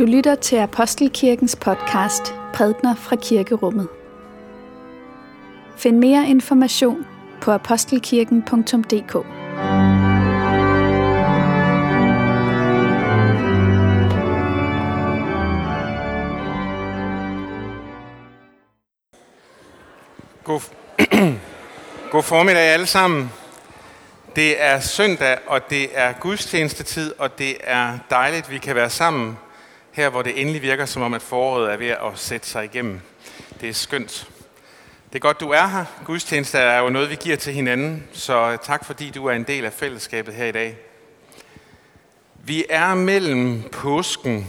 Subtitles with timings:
[0.00, 3.88] Du lytter til Apostelkirkens podcast Prædner fra Kirkerummet.
[5.76, 7.06] Find mere information
[7.40, 9.12] på apostelkirken.dk.
[20.44, 20.60] God,
[22.12, 23.32] God formiddag alle sammen.
[24.36, 28.90] Det er søndag, og det er gudstjenestetid, og det er dejligt, at vi kan være
[28.90, 29.38] sammen
[30.00, 33.00] her, hvor det endelig virker som om, at foråret er ved at sætte sig igennem.
[33.60, 34.28] Det er skønt.
[35.12, 35.84] Det er godt, du er her.
[36.04, 39.64] Gudstjeneste er jo noget, vi giver til hinanden, så tak fordi du er en del
[39.64, 40.76] af fællesskabet her i dag.
[42.44, 44.46] Vi er mellem påsken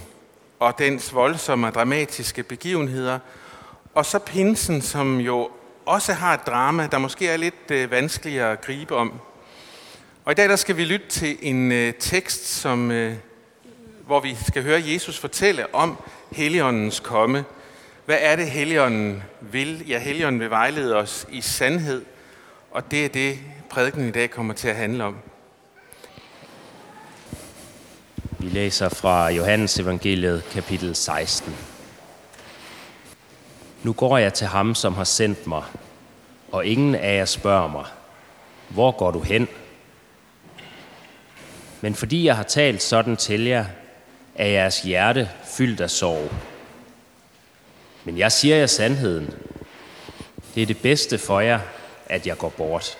[0.59, 3.19] og dens voldsomme og dramatiske begivenheder,
[3.95, 5.49] og så pinsen, som jo
[5.85, 9.13] også har et drama, der måske er lidt øh, vanskeligere at gribe om.
[10.25, 13.15] Og i dag der skal vi lytte til en øh, tekst, som, øh,
[14.11, 15.97] hvor vi skal høre Jesus fortælle om
[16.31, 17.45] Helligåndens komme.
[18.05, 19.87] Hvad er det, Helligånden vil?
[19.87, 22.05] Ja, Helligånden vil vejlede os i sandhed,
[22.71, 23.39] og det er det,
[23.69, 25.17] prædiken i dag kommer til at handle om.
[28.39, 31.55] Vi læser fra Johannes evangeliet kapitel 16.
[33.83, 35.63] Nu går jeg til ham, som har sendt mig,
[36.51, 37.85] og ingen af jer spørger mig,
[38.69, 39.47] hvor går du hen?
[41.81, 43.65] Men fordi jeg har talt sådan til jer,
[44.35, 46.31] er jeres hjerte fyldt af sorg.
[48.03, 49.33] Men jeg siger jer sandheden.
[50.55, 51.59] Det er det bedste for jer,
[52.05, 52.97] at jeg går bort.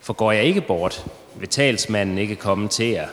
[0.00, 3.08] For går jeg ikke bort, vil talsmanden ikke komme til jer.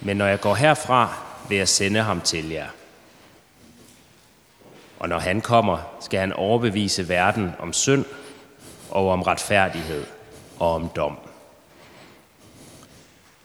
[0.00, 1.14] Men når jeg går herfra,
[1.48, 2.68] vil jeg sende ham til jer.
[4.98, 8.04] Og når han kommer, skal han overbevise verden om synd
[8.90, 10.06] og om retfærdighed
[10.58, 11.18] og om dom.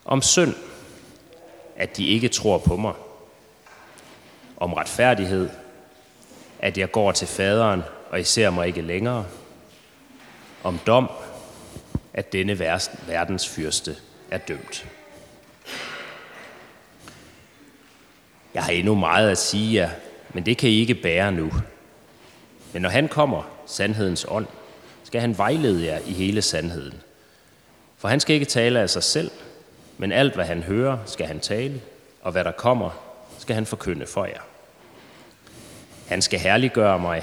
[0.04, 0.54] Om synd,
[1.76, 2.92] at de ikke tror på mig.
[4.56, 5.48] Om retfærdighed,
[6.58, 9.26] at jeg går til faderen, og I ser mig ikke længere.
[10.62, 11.10] Om dom,
[12.14, 12.58] at denne
[13.06, 13.96] verdens fyrste
[14.30, 14.86] er dømt.
[18.54, 19.90] Jeg har endnu meget at sige jer,
[20.34, 21.52] men det kan I ikke bære nu.
[22.72, 24.46] Men når han kommer, sandhedens ånd,
[25.04, 27.02] skal han vejlede jer i hele sandheden.
[27.96, 29.30] For han skal ikke tale af sig selv,
[29.98, 31.82] men alt hvad han hører, skal han tale,
[32.22, 32.90] og hvad der kommer,
[33.38, 34.40] skal han forkynde for jer.
[36.08, 37.22] Han skal herliggøre mig,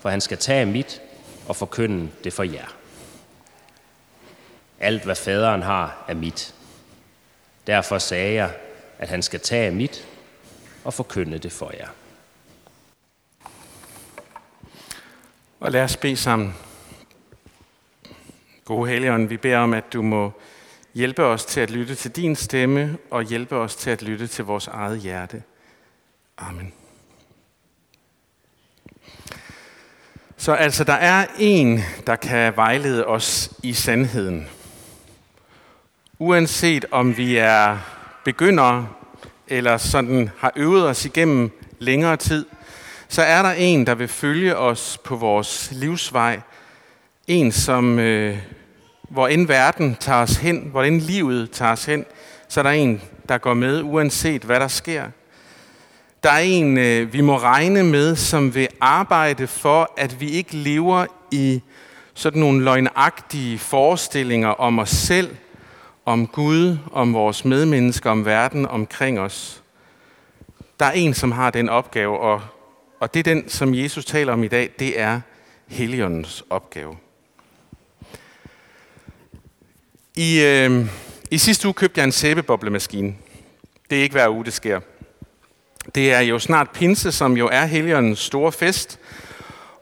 [0.00, 1.02] for han skal tage mit
[1.48, 2.66] og forkynde det for jer.
[4.80, 6.54] Alt hvad faderen har, er mit.
[7.66, 8.50] Derfor sagde jeg,
[8.98, 10.08] at han skal tage mit
[10.84, 11.88] og forkynde det for jer.
[15.60, 16.54] Og lad os bede sammen.
[18.64, 20.32] Gode Helligånd, vi beder om, at du må
[20.94, 24.44] hjælpe os til at lytte til din stemme og hjælpe os til at lytte til
[24.44, 25.42] vores eget hjerte.
[26.38, 26.72] Amen.
[30.36, 34.48] Så altså, der er en, der kan vejlede os i sandheden.
[36.18, 37.78] Uanset om vi er
[38.24, 38.88] begyndere
[39.48, 42.46] eller sådan har øvet os igennem længere tid,
[43.08, 46.40] så er der en, der vil følge os på vores livsvej.
[47.26, 48.38] En, som, øh,
[49.08, 52.04] hvor end verden tager os hen, hvor end livet tager os hen,
[52.48, 55.04] så er der en, der går med, uanset hvad der sker.
[56.22, 60.56] Der er en, øh, vi må regne med, som vil arbejde for, at vi ikke
[60.56, 61.62] lever i
[62.14, 65.36] sådan nogle løgnagtige forestillinger om os selv,
[66.04, 69.62] om Gud, om vores medmennesker, om verden omkring os.
[70.80, 72.40] Der er en, som har den opgave, og
[73.04, 75.20] og det er den, som Jesus taler om i dag, det er
[75.66, 76.96] Helligåndens opgave.
[80.16, 80.86] I, øh,
[81.30, 83.14] I sidste uge købte jeg en sæbeboblemaskine.
[83.90, 84.80] Det er ikke hver uge, det sker.
[85.94, 88.98] Det er jo snart pinse, som jo er Helligåndens store fest.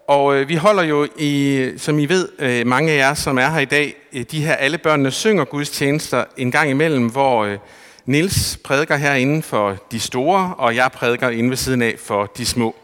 [0.08, 3.50] Og øh, vi holder jo, i, som I ved, øh, mange af jer, som er
[3.50, 7.44] her i dag, øh, de her alle børnene synger Guds tjenester en gang imellem, hvor
[7.44, 7.58] øh,
[8.06, 12.46] Nils prædiker herinde for de store, og jeg prædiker inde ved siden af for de
[12.46, 12.76] små.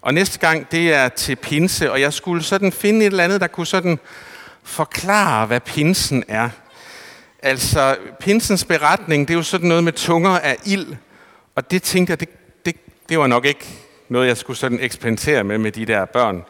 [0.00, 3.40] Og næste gang, det er til pinse, og jeg skulle sådan finde et eller andet,
[3.40, 3.98] der kunne sådan
[4.62, 6.48] forklare, hvad pinsen er.
[7.42, 10.86] Altså, pinsens beretning, det er jo sådan noget med tunger af ild,
[11.54, 12.28] og det tænkte jeg, det,
[12.66, 12.76] det,
[13.08, 13.66] det var nok ikke
[14.08, 16.44] noget, jeg skulle sådan eksperimentere med med de der børn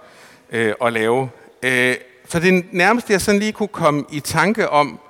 [0.50, 1.30] øh, og lave.
[1.62, 1.96] Øh,
[2.28, 5.00] for det nærmeste, jeg sådan lige kunne komme i tanke om,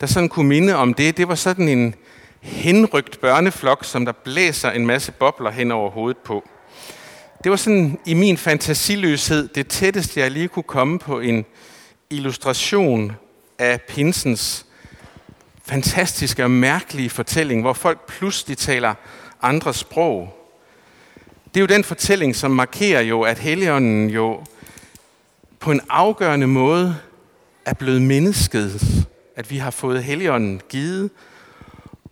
[0.00, 1.94] der sådan kunne minde om det, det var sådan en
[2.40, 6.48] henrygt børneflok, som der blæser en masse bobler hen over hovedet på.
[7.44, 11.44] Det var sådan i min fantasiløshed det tætteste, jeg lige kunne komme på en
[12.10, 13.12] illustration
[13.58, 14.66] af pinsens
[15.64, 18.94] fantastiske og mærkelige fortælling, hvor folk pludselig taler
[19.42, 20.38] andre sprog.
[21.44, 24.44] Det er jo den fortælling, som markerer jo, at Helligånden jo
[25.60, 26.96] på en afgørende måde
[27.64, 28.82] er blevet mennesket.
[29.36, 31.10] At vi har fået Helligånden givet,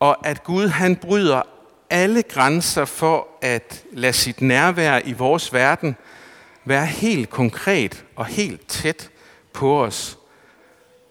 [0.01, 1.43] og at Gud han bryder
[1.91, 5.97] alle grænser for at lade sit nærvær i vores verden
[6.65, 9.11] være helt konkret og helt tæt
[9.53, 10.19] på os.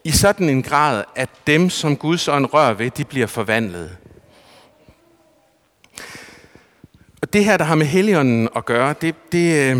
[0.03, 3.97] I sådan en grad, at dem, som Guds ånd rører ved, de bliver forvandlet.
[7.21, 9.77] Og det her, der har med Helligånden at gøre, det, det, øh,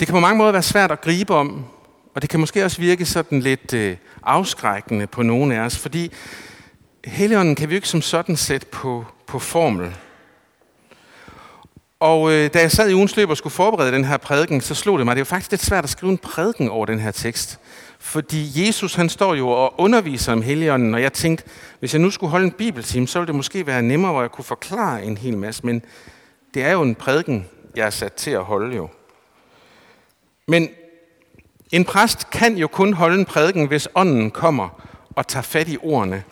[0.00, 1.64] det kan på mange måder være svært at gribe om,
[2.14, 6.12] og det kan måske også virke sådan lidt øh, afskrækkende på nogen af os, fordi
[7.04, 9.96] Helligånden kan vi jo ikke som sådan sætte på, på formel.
[12.00, 14.74] Og øh, da jeg sad i ugens løb og skulle forberede den her prædiken, så
[14.74, 17.00] slog det mig, det er jo faktisk lidt svært at skrive en prædiken over den
[17.00, 17.58] her tekst.
[17.98, 21.44] Fordi Jesus han står jo og underviser om Helligånden, og jeg tænkte,
[21.78, 24.30] hvis jeg nu skulle holde en bibeltime, så ville det måske være nemmere, hvor jeg
[24.30, 25.66] kunne forklare en hel masse.
[25.66, 25.82] Men
[26.54, 27.46] det er jo en prædiken,
[27.76, 28.88] jeg er sat til at holde jo.
[30.48, 30.68] Men
[31.72, 34.82] en præst kan jo kun holde en prædiken, hvis ånden kommer
[35.16, 36.22] og tager fat i ordene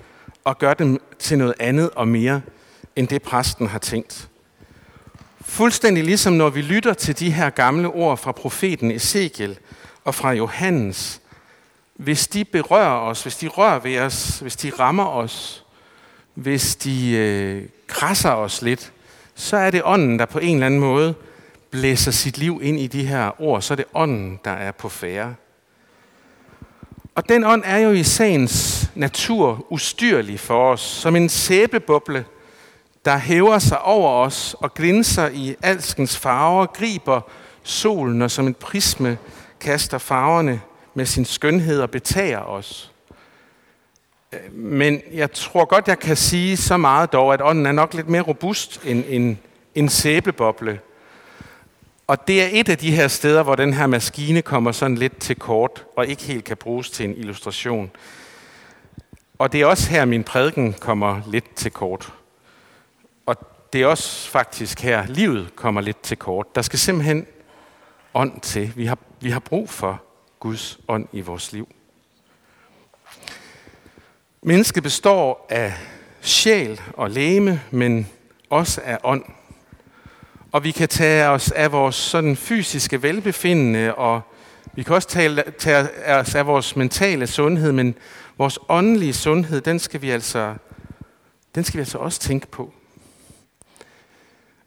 [0.44, 2.40] og gør dem til noget andet og mere,
[2.96, 4.28] end det præsten har tænkt.
[5.46, 9.58] Fuldstændig ligesom når vi lytter til de her gamle ord fra profeten Ezekiel
[10.04, 11.20] og fra Johannes.
[11.94, 15.64] Hvis de berører os, hvis de rører ved os, hvis de rammer os,
[16.34, 18.92] hvis de øh, krasser os lidt,
[19.34, 21.14] så er det ånden, der på en eller anden måde
[21.70, 23.62] blæser sit liv ind i de her ord.
[23.62, 25.34] Så er det ånden, der er på færre.
[27.14, 32.24] Og den ånd er jo i sagens natur ustyrlig for os, som en sæbeboble,
[33.04, 37.20] der hæver sig over os og glinser i alskens farver, griber
[37.62, 39.18] solen og som et prisme
[39.60, 40.60] kaster farverne
[40.94, 42.92] med sin skønhed og betager os.
[44.32, 47.94] Øh, men jeg tror godt, jeg kan sige så meget dog, at ånden er nok
[47.94, 49.38] lidt mere robust end en,
[49.74, 50.80] en sæbeboble.
[52.06, 55.18] Og det er et af de her steder, hvor den her maskine kommer sådan lidt
[55.18, 57.90] til kort, og ikke helt kan bruges til en illustration.
[59.38, 62.12] Og det er også her, min prædiken kommer lidt til kort.
[63.74, 66.54] Det er også faktisk her, livet kommer lidt til kort.
[66.54, 67.26] Der skal simpelthen
[68.14, 68.72] ånd til.
[68.76, 70.02] Vi har, vi har brug for
[70.40, 71.68] Guds ånd i vores liv.
[74.42, 75.74] Mennesket består af
[76.20, 78.10] sjæl og læme, men
[78.50, 79.24] også af ånd.
[80.52, 84.20] Og vi kan tage os af vores sådan fysiske velbefindende, og
[84.74, 87.94] vi kan også tage, tage os af vores mentale sundhed, men
[88.38, 90.54] vores åndelige sundhed, den skal vi altså,
[91.54, 92.74] den skal vi altså også tænke på.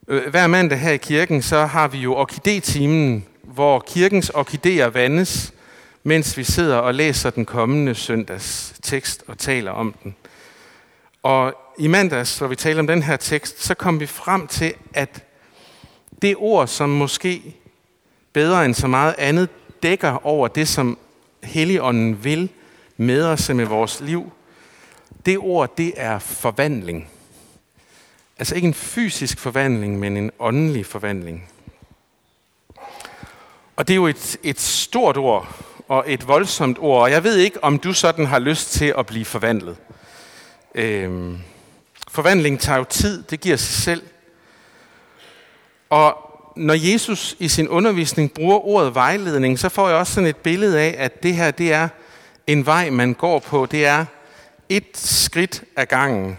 [0.09, 5.53] Øh, hver mandag her i kirken, så har vi jo orkidetimen, hvor kirkens orkideer vandes,
[6.03, 10.15] mens vi sidder og læser den kommende søndags tekst og taler om den.
[11.23, 14.73] Og i mandags, hvor vi taler om den her tekst, så kom vi frem til,
[14.93, 15.23] at
[16.21, 17.55] det ord, som måske
[18.33, 19.49] bedre end så meget andet
[19.83, 20.97] dækker over det, som
[21.43, 22.49] Helligånden vil
[22.97, 24.31] med os med vores liv,
[25.25, 27.09] det ord, det er forvandling.
[28.39, 31.49] Altså ikke en fysisk forvandling, men en åndelig forvandling.
[33.75, 35.55] Og det er jo et, et stort ord,
[35.87, 39.05] og et voldsomt ord, og jeg ved ikke, om du sådan har lyst til at
[39.05, 39.77] blive forvandlet.
[40.75, 41.39] Øhm,
[42.07, 44.03] forvandling tager jo tid, det giver sig selv.
[45.89, 46.17] Og
[46.55, 50.79] når Jesus i sin undervisning bruger ordet vejledning, så får jeg også sådan et billede
[50.79, 51.89] af, at det her det er
[52.47, 53.65] en vej, man går på.
[53.65, 54.05] Det er
[54.69, 56.37] et skridt ad gangen.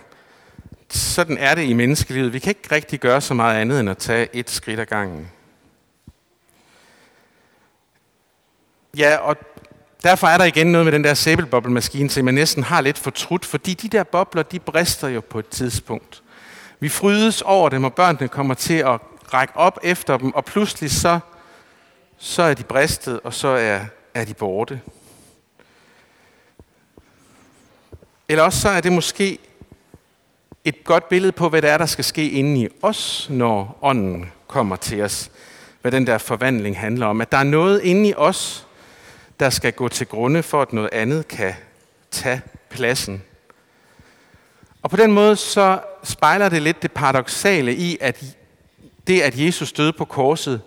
[0.90, 2.32] Sådan er det i menneskelivet.
[2.32, 5.30] Vi kan ikke rigtig gøre så meget andet end at tage et skridt ad gangen.
[8.96, 9.36] Ja, og
[10.02, 13.44] derfor er der igen noget med den der sæbelboblemaskine, som man næsten har lidt fortrudt,
[13.44, 16.22] fordi de der bobler, de brister jo på et tidspunkt.
[16.80, 19.00] Vi frydes over dem, og børnene kommer til at
[19.34, 21.20] række op efter dem, og pludselig så,
[22.18, 23.80] så er de bristet, og så er,
[24.14, 24.80] er de borte.
[28.28, 29.38] Eller også så er det måske
[30.68, 34.32] et godt billede på, hvad det er, der skal ske inde i os, når ånden
[34.46, 35.30] kommer til os.
[35.82, 37.20] Hvad den der forvandling handler om.
[37.20, 38.66] At der er noget inde i os,
[39.40, 41.54] der skal gå til grunde for, at noget andet kan
[42.10, 43.22] tage pladsen.
[44.82, 48.24] Og på den måde så spejler det lidt det paradoxale i, at
[49.06, 50.60] det, at Jesus døde på korset,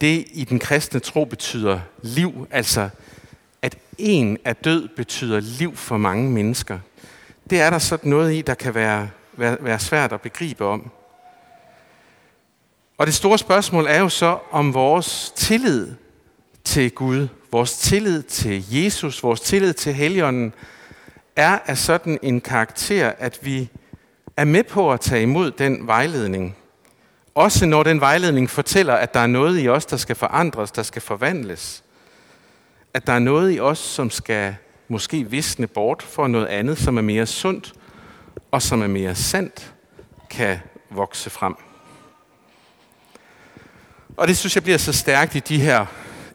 [0.00, 2.46] det i den kristne tro betyder liv.
[2.50, 2.88] Altså,
[3.62, 6.78] at en er død betyder liv for mange mennesker.
[7.50, 10.90] Det er der sådan noget i, der kan være, være, være svært at begribe om.
[12.98, 15.94] Og det store spørgsmål er jo så, om vores tillid
[16.64, 20.54] til Gud, vores tillid til Jesus, vores tillid til Helligånden,
[21.36, 23.68] er af sådan en karakter, at vi
[24.36, 26.56] er med på at tage imod den vejledning.
[27.34, 30.82] Også når den vejledning fortæller, at der er noget i os, der skal forandres, der
[30.82, 31.84] skal forvandles.
[32.94, 34.56] At der er noget i os, som skal
[34.88, 37.74] måske visne bort for noget andet, som er mere sundt
[38.50, 39.74] og som er mere sandt,
[40.30, 40.58] kan
[40.90, 41.54] vokse frem.
[44.16, 45.86] Og det synes jeg bliver så stærkt i, de her,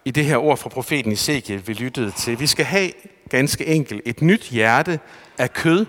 [0.04, 2.40] i det her ord fra profeten Ezekiel, vi lyttede til.
[2.40, 2.92] Vi skal have
[3.30, 5.00] ganske enkelt et nyt hjerte
[5.38, 5.86] af kød,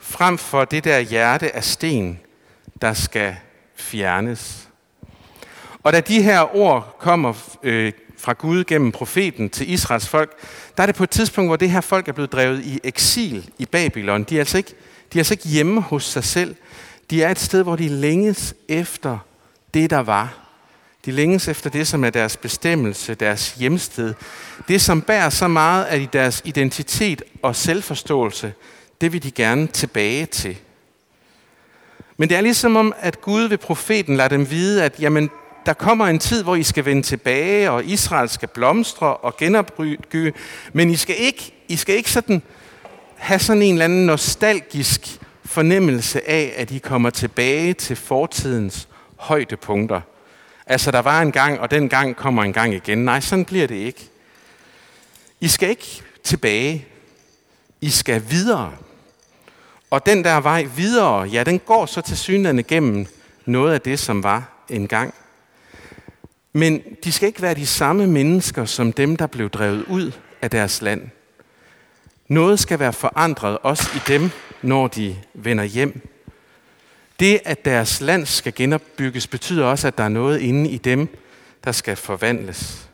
[0.00, 2.20] frem for det der hjerte af sten,
[2.80, 3.36] der skal
[3.76, 4.68] fjernes.
[5.82, 10.32] Og da de her ord kommer øh, fra Gud gennem profeten til Israels folk,
[10.76, 13.50] der er det på et tidspunkt, hvor det her folk er blevet drevet i eksil
[13.58, 14.24] i Babylon.
[14.24, 14.74] De er altså ikke,
[15.12, 16.56] de er altså ikke hjemme hos sig selv.
[17.10, 19.18] De er et sted, hvor de længes efter
[19.74, 20.46] det, der var.
[21.04, 24.14] De længes efter det, som er deres bestemmelse, deres hjemsted.
[24.68, 28.52] Det, som bærer så meget af deres identitet og selvforståelse,
[29.00, 30.56] det vil de gerne tilbage til.
[32.16, 35.30] Men det er ligesom om, at Gud ved profeten lader dem vide, at jamen,
[35.66, 40.32] der kommer en tid, hvor I skal vende tilbage, og Israel skal blomstre og genopbygge,
[40.72, 42.42] men I skal ikke, I skal ikke sådan
[43.16, 50.00] have sådan en eller anden nostalgisk fornemmelse af, at I kommer tilbage til fortidens højdepunkter.
[50.66, 52.98] Altså, der var en gang, og den gang kommer en gang igen.
[52.98, 54.10] Nej, sådan bliver det ikke.
[55.40, 56.86] I skal ikke tilbage.
[57.80, 58.72] I skal videre.
[59.90, 63.06] Og den der vej videre, ja, den går så til synligheden gennem
[63.46, 65.14] noget af det, som var engang.
[66.56, 70.50] Men de skal ikke være de samme mennesker som dem, der blev drevet ud af
[70.50, 71.08] deres land.
[72.28, 74.30] Noget skal være forandret også i dem,
[74.62, 76.08] når de vender hjem.
[77.20, 81.08] Det, at deres land skal genopbygges, betyder også, at der er noget inde i dem,
[81.64, 82.88] der skal forvandles.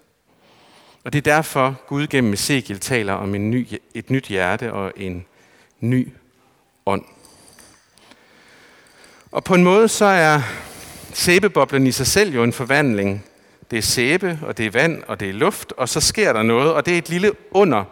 [1.05, 4.93] Og det er derfor, Gud gennem Ezekiel taler om en ny, et nyt hjerte og
[4.97, 5.25] en
[5.81, 6.09] ny
[6.87, 7.05] ånd.
[9.33, 10.41] Og på en måde så er
[11.13, 13.25] sæbeboblen i sig selv jo en forvandling.
[13.73, 16.43] Det er sæbe, og det er vand, og det er luft, og så sker der
[16.43, 17.85] noget, og det er et lille under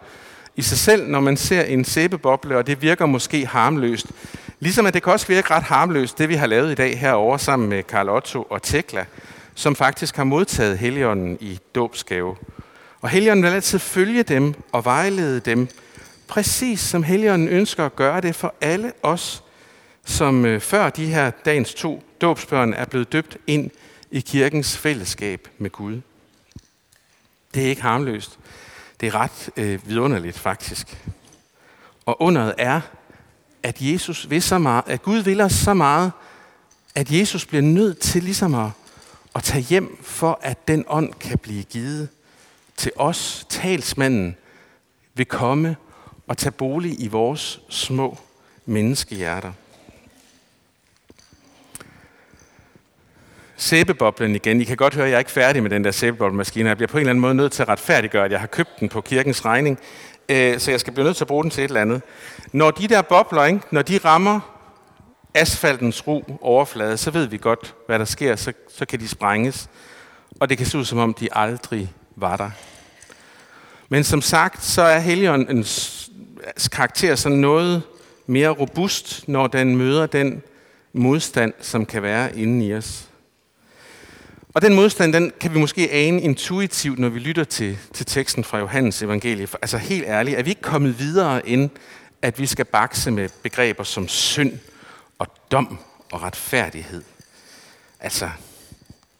[0.55, 4.07] i sig selv, når man ser en sæbeboble, og det virker måske harmløst.
[4.59, 7.39] Ligesom at det kan også virke ret harmløst, det vi har lavet i dag herovre
[7.39, 9.05] sammen med Karl Otto og Tekla,
[9.55, 12.35] som faktisk har modtaget Helligånden i dåbsgave.
[13.01, 15.67] Og Helligånden vil altid følge dem og vejlede dem,
[16.27, 19.43] præcis som Helligånden ønsker at gøre det for alle os,
[20.05, 23.71] som øh, før de her dagens to dåbsbørn er blevet døbt ind
[24.11, 26.01] i kirkens fællesskab med Gud.
[27.53, 28.39] Det er ikke harmløst.
[28.99, 30.97] Det er ret øh, vidunderligt faktisk.
[32.05, 32.81] Og underet er,
[33.63, 36.11] at Jesus vil så meget, at Gud vil os så meget,
[36.95, 38.69] at Jesus bliver nødt til ligesom at,
[39.35, 42.09] at tage hjem, for at den ånd kan blive givet
[42.77, 43.45] til os.
[43.49, 44.35] Talsmanden
[45.13, 45.75] vil komme
[46.27, 48.17] og tage bolig i vores små
[48.65, 49.51] menneskehjerter.
[53.61, 54.61] Sæbeboblen igen.
[54.61, 56.69] I kan godt høre, at jeg er ikke færdig med den der sæbeboblemaskine.
[56.69, 58.79] Jeg bliver på en eller anden måde nødt til at retfærdiggøre, at jeg har købt
[58.79, 59.79] den på kirkens regning.
[60.29, 62.01] Øh, så jeg skal blive nødt til at bruge den til et eller andet.
[62.53, 64.39] Når de der bobler, ikke, når de rammer
[65.33, 68.35] asfaltens ro overflade, så ved vi godt, hvad der sker.
[68.35, 69.69] Så, så kan de sprænges.
[70.39, 72.49] Og det kan se ud, som om de aldrig var der.
[73.89, 76.09] Men som sagt, så er Helligåndens
[76.71, 77.81] karakter sådan noget
[78.27, 80.41] mere robust, når den møder den
[80.93, 83.07] modstand, som kan være inde i os.
[84.53, 88.43] Og den modstand, den kan vi måske ane intuitivt, når vi lytter til, til teksten
[88.43, 89.47] fra Johannes evangelie.
[89.61, 91.69] Altså helt ærligt, er vi ikke kommet videre end,
[92.21, 94.59] at vi skal bakse med begreber som synd
[95.19, 95.77] og dom
[96.11, 97.03] og retfærdighed.
[97.99, 98.29] Altså,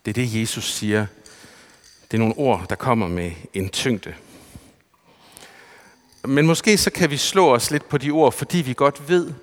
[0.06, 1.06] det er det, Jesus siger.
[2.12, 4.14] Det er nogle ord, der kommer med en tyngde.
[6.24, 9.34] Men måske så kan vi slå os lidt på de ord, fordi vi godt ved,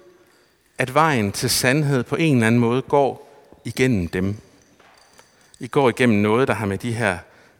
[0.78, 3.28] at vejen til sandhed på en eller anden måde går
[3.64, 4.37] igennem dem.
[5.60, 7.18] I går igennem noget, der har med de her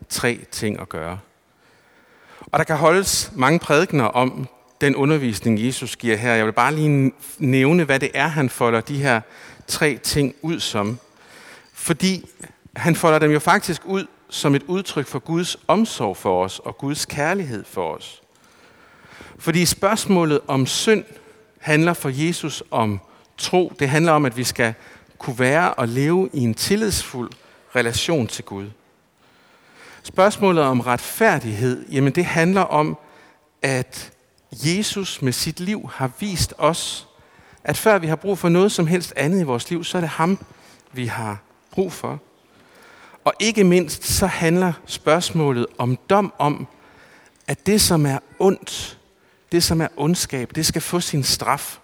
[0.09, 1.19] tre ting at gøre.
[2.41, 4.49] Og der kan holdes mange prædikner om
[4.81, 6.35] den undervisning, Jesus giver her.
[6.35, 9.21] Jeg vil bare lige nævne, hvad det er, han folder de her
[9.67, 10.99] tre ting ud som.
[11.73, 12.29] Fordi
[12.77, 16.79] han folder dem jo faktisk ud som et udtryk for Guds omsorg for os og
[16.79, 18.23] Guds kærlighed for os.
[19.39, 21.05] Fordi spørgsmålet om synd
[21.59, 23.01] handler for Jesus om
[23.39, 23.73] tro.
[23.79, 24.75] Det handler om, at vi skal
[25.19, 27.31] kunne være og leve i en tillidsfuld
[27.79, 28.71] relation til Gud.
[30.03, 32.99] Spørgsmålet om retfærdighed, jamen det handler om,
[33.63, 34.13] at
[34.53, 37.09] Jesus med sit liv har vist os,
[37.65, 40.01] at før vi har brug for noget som helst andet i vores liv, så er
[40.01, 40.39] det ham,
[40.93, 42.21] vi har brug for.
[43.25, 46.67] Og ikke mindst så handler spørgsmålet om dom om,
[47.47, 48.99] at det som er ondt,
[49.53, 51.79] det som er ondskab, det skal få sin straf,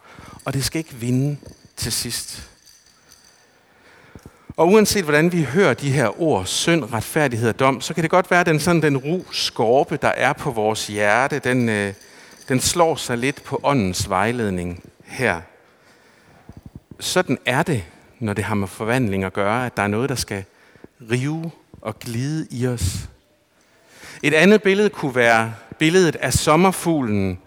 [0.45, 1.37] og det skal ikke vinde
[1.77, 2.51] til sidst.
[4.57, 8.11] Og uanset hvordan vi hører de her ord, synd, retfærdighed og dom, så kan det
[8.11, 11.95] godt være, at den, sådan, den ru skorpe, der er på vores hjerte, den, øh,
[12.49, 15.41] den slår sig lidt på åndens vejledning her.
[17.01, 17.85] Sådan er det,
[18.19, 20.45] når det har med forvandling at gøre, at der er noget, der skal
[21.11, 23.09] rive og glide i os.
[24.23, 27.39] Et andet billede kunne være billedet af sommerfuglen,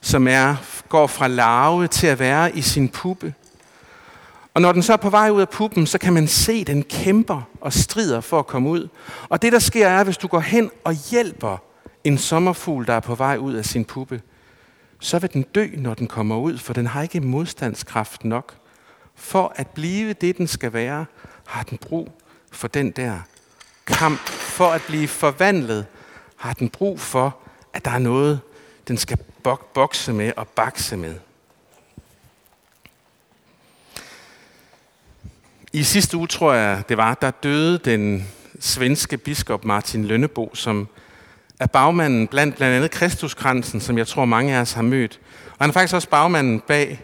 [0.00, 0.56] som er,
[0.88, 3.34] går fra larve til at være i sin puppe.
[4.56, 6.66] Og når den så er på vej ud af puppen, så kan man se, at
[6.66, 8.88] den kæmper og strider for at komme ud.
[9.28, 11.56] Og det, der sker, er, hvis du går hen og hjælper
[12.04, 14.22] en sommerfugl, der er på vej ud af sin puppe,
[15.00, 18.54] så vil den dø, når den kommer ud, for den har ikke modstandskraft nok.
[19.14, 21.06] For at blive det, den skal være,
[21.46, 22.22] har den brug
[22.52, 23.18] for den der
[23.86, 24.28] kamp.
[24.28, 25.86] For at blive forvandlet,
[26.36, 27.36] har den brug for,
[27.72, 28.40] at der er noget,
[28.88, 29.18] den skal
[29.74, 31.14] bokse med og bakse med.
[35.76, 38.28] I sidste uge, tror jeg, det var, der døde den
[38.60, 40.88] svenske biskop Martin Lønnebo, som
[41.60, 45.20] er bagmanden blandt blandt andet Kristuskransen, som jeg tror mange af os har mødt.
[45.50, 47.00] Og han er faktisk også bagmanden bag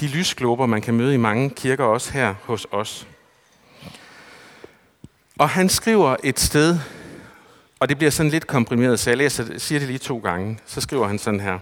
[0.00, 3.06] de lysglober, man kan møde i mange kirker, også her hos os.
[5.38, 6.78] Og han skriver et sted,
[7.80, 10.58] og det bliver sådan lidt komprimeret, så jeg læser, siger det lige to gange.
[10.66, 11.58] Så skriver han sådan her.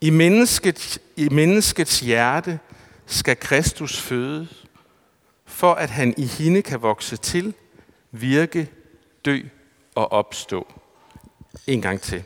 [0.00, 2.58] I menneskets, I menneskets hjerte
[3.06, 4.60] skal Kristus fødes,
[5.50, 7.54] for at han i hende kan vokse til,
[8.10, 8.68] virke,
[9.24, 9.40] dø
[9.94, 10.66] og opstå.
[11.66, 12.24] En gang til.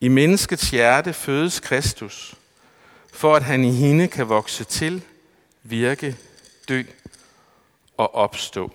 [0.00, 2.34] I menneskets hjerte fødes Kristus,
[3.12, 5.02] for at han i hende kan vokse til,
[5.62, 6.16] virke,
[6.68, 6.82] dø
[7.96, 8.72] og opstå.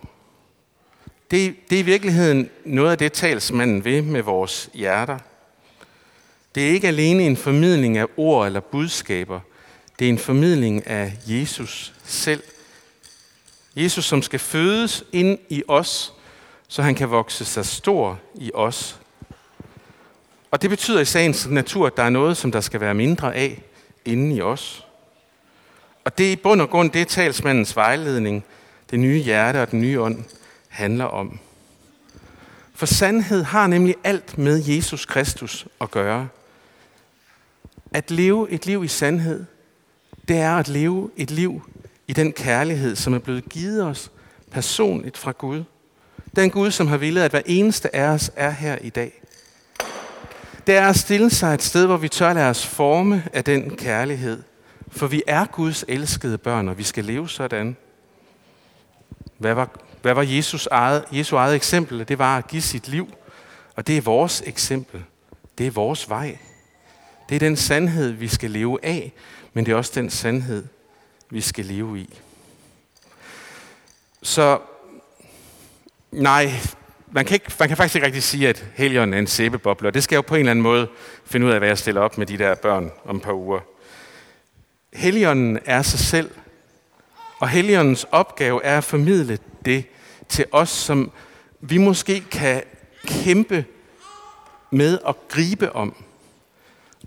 [1.31, 5.19] Det, det er i virkeligheden noget af det, talsmanden ved med vores hjerter.
[6.55, 9.39] Det er ikke alene en formidling af ord eller budskaber.
[9.99, 12.43] Det er en formidling af Jesus selv.
[13.75, 16.13] Jesus, som skal fødes ind i os,
[16.67, 18.99] så han kan vokse sig stor i os.
[20.51, 23.35] Og det betyder i sagens natur, at der er noget, som der skal være mindre
[23.35, 23.63] af
[24.05, 24.85] inden i os.
[26.05, 28.43] Og det er i bund og grund det, talsmandens vejledning,
[28.91, 30.23] det nye hjerte og den nye ånd
[30.67, 31.39] handler om.
[32.75, 36.27] For sandhed har nemlig alt med Jesus Kristus at gøre.
[37.93, 39.45] At leve et liv i sandhed,
[40.27, 41.61] det er at leve et liv
[42.07, 44.11] i den kærlighed, som er blevet givet os
[44.51, 45.63] personligt fra Gud.
[46.35, 49.21] Den Gud, som har villet, at hver eneste af os er her i dag.
[50.67, 53.75] Det er at stille sig et sted, hvor vi tør lade os forme af den
[53.75, 54.43] kærlighed.
[54.87, 57.77] For vi er Guds elskede børn, og vi skal leve sådan.
[59.37, 59.69] Hvad var,
[60.01, 62.07] hvad var Jesus eget, Jesu eget eksempel?
[62.07, 63.13] Det var at give sit liv.
[63.75, 65.03] Og det er vores eksempel.
[65.57, 66.37] Det er vores vej.
[67.29, 69.13] Det er den sandhed, vi skal leve af,
[69.53, 70.63] men det er også den sandhed,
[71.33, 72.19] vi skal leve i.
[74.21, 74.59] Så
[76.11, 76.51] nej,
[77.11, 79.93] man kan, ikke, man kan faktisk ikke rigtig sige, at Helion er en sæbeboble, og
[79.93, 80.87] det skal jeg jo på en eller anden måde
[81.25, 83.59] finde ud af, hvad jeg stiller op med de der børn om et par uger.
[84.93, 86.31] Helionen er sig selv,
[87.39, 89.85] og Helionens opgave er at formidle det
[90.29, 91.11] til os, som
[91.61, 92.63] vi måske kan
[93.05, 93.65] kæmpe
[94.71, 96.03] med at gribe om.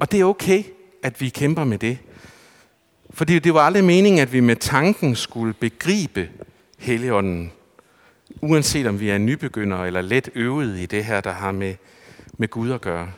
[0.01, 0.65] Og det er okay,
[1.03, 1.99] at vi kæmper med det.
[3.17, 6.29] Fordi det var aldrig meningen, at vi med tanken skulle begribe
[6.79, 7.53] Helligånden,
[8.41, 11.75] uanset om vi er nybegyndere eller let øvede i det her, der har med,
[12.39, 13.13] med Gud at gøre.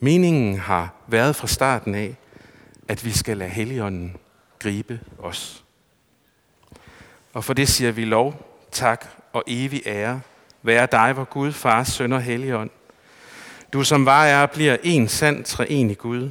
[0.00, 2.16] Meningen har været fra starten af,
[2.88, 4.16] at vi skal lade Helligånden
[4.58, 5.64] gribe os.
[7.32, 10.20] Og for det siger vi lov, tak og evig ære,
[10.62, 12.70] være dig, hvor Gud, Far, Søn og Helligånd.
[13.72, 16.30] Du som var er bliver en sand træenig Gud,